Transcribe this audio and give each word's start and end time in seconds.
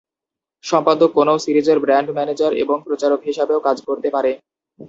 সম্পাদক 0.63 1.09
কোনও 1.17 1.35
সিরিজের 1.45 1.77
ব্র্যান্ড 1.79 2.09
ম্যানেজার 2.17 2.51
এবং 2.63 2.77
প্রচারক 2.87 3.19
হিসাবেও 3.27 3.65
কাজ 3.67 3.77
করতে 3.87 4.07
পারে। 4.15 4.31